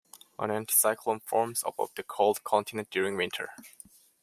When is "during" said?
2.89-3.15